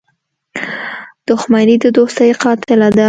[1.27, 2.99] •دښمني د دوستۍ قاتله ده.